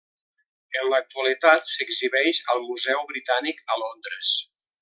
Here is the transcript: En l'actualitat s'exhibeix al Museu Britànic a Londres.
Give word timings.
En 0.79 0.87
l'actualitat 0.93 1.69
s'exhibeix 1.73 2.41
al 2.55 2.65
Museu 2.73 3.07
Britànic 3.15 3.65
a 3.77 3.81
Londres. 3.87 4.37